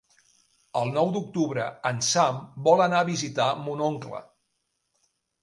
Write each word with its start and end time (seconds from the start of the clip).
El 0.79 0.87
nou 0.95 1.11
d'octubre 1.17 1.65
en 1.89 1.99
Sam 2.07 2.41
vol 2.69 2.83
anar 2.87 3.03
a 3.05 3.07
visitar 3.11 3.49
mon 3.69 3.87
oncle. 3.91 4.25